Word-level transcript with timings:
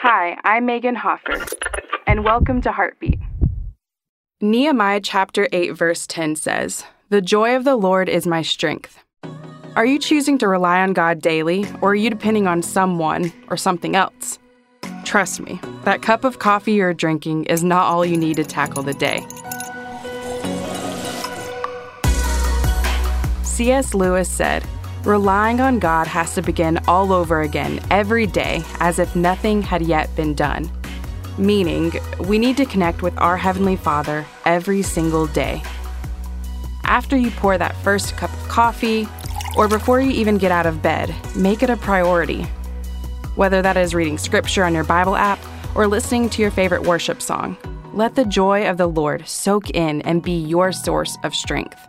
Hi, 0.00 0.38
I'm 0.44 0.64
Meagan 0.64 0.94
Hofer, 0.94 1.44
and 2.06 2.22
welcome 2.22 2.60
to 2.60 2.70
Heartbeat. 2.70 3.18
Nehemiah 4.40 5.00
chapter 5.00 5.48
8, 5.50 5.70
verse 5.70 6.06
10 6.06 6.36
says, 6.36 6.84
The 7.08 7.20
joy 7.20 7.56
of 7.56 7.64
the 7.64 7.74
Lord 7.74 8.08
is 8.08 8.24
my 8.24 8.42
strength. 8.42 9.02
Are 9.74 9.84
you 9.84 9.98
choosing 9.98 10.38
to 10.38 10.46
rely 10.46 10.82
on 10.82 10.92
God 10.92 11.20
daily, 11.20 11.66
or 11.82 11.90
are 11.90 11.94
you 11.96 12.10
depending 12.10 12.46
on 12.46 12.62
someone 12.62 13.32
or 13.48 13.56
something 13.56 13.96
else? 13.96 14.38
Trust 15.04 15.40
me, 15.40 15.60
that 15.82 16.00
cup 16.00 16.22
of 16.22 16.38
coffee 16.38 16.74
you're 16.74 16.94
drinking 16.94 17.46
is 17.46 17.64
not 17.64 17.88
all 17.88 18.06
you 18.06 18.16
need 18.16 18.36
to 18.36 18.44
tackle 18.44 18.84
the 18.84 18.94
day. 18.94 19.26
C.S. 23.42 23.94
Lewis 23.94 24.30
said, 24.30 24.64
Relying 25.08 25.58
on 25.62 25.78
God 25.78 26.06
has 26.06 26.34
to 26.34 26.42
begin 26.42 26.78
all 26.86 27.14
over 27.14 27.40
again 27.40 27.80
every 27.90 28.26
day 28.26 28.62
as 28.78 28.98
if 28.98 29.16
nothing 29.16 29.62
had 29.62 29.80
yet 29.80 30.14
been 30.16 30.34
done. 30.34 30.70
Meaning, 31.38 31.92
we 32.26 32.38
need 32.38 32.58
to 32.58 32.66
connect 32.66 33.00
with 33.00 33.16
our 33.16 33.38
Heavenly 33.38 33.74
Father 33.74 34.26
every 34.44 34.82
single 34.82 35.26
day. 35.26 35.62
After 36.84 37.16
you 37.16 37.30
pour 37.30 37.56
that 37.56 37.74
first 37.76 38.18
cup 38.18 38.30
of 38.30 38.48
coffee, 38.50 39.08
or 39.56 39.66
before 39.66 39.98
you 39.98 40.10
even 40.10 40.36
get 40.36 40.52
out 40.52 40.66
of 40.66 40.82
bed, 40.82 41.14
make 41.34 41.62
it 41.62 41.70
a 41.70 41.76
priority. 41.78 42.42
Whether 43.34 43.62
that 43.62 43.78
is 43.78 43.94
reading 43.94 44.18
scripture 44.18 44.64
on 44.64 44.74
your 44.74 44.84
Bible 44.84 45.16
app 45.16 45.38
or 45.74 45.86
listening 45.86 46.28
to 46.28 46.42
your 46.42 46.50
favorite 46.50 46.82
worship 46.82 47.22
song, 47.22 47.56
let 47.94 48.14
the 48.14 48.26
joy 48.26 48.68
of 48.68 48.76
the 48.76 48.86
Lord 48.88 49.26
soak 49.26 49.70
in 49.70 50.02
and 50.02 50.22
be 50.22 50.38
your 50.38 50.70
source 50.70 51.16
of 51.22 51.34
strength. 51.34 51.88